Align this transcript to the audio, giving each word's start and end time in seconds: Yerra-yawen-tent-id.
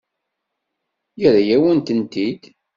Yerra-yawen-tent-id. 1.19 2.41